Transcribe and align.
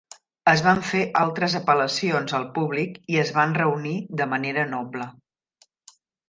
Es 0.51 0.61
van 0.67 0.79
fer 0.91 1.01
altres 1.23 1.55
apel·lacions 1.59 2.33
al 2.37 2.47
públic 2.55 2.97
i 3.17 3.19
es 3.25 3.33
van 3.37 3.53
reunir 3.59 3.93
de 4.23 4.29
manera 4.33 4.65
noble. 4.73 5.09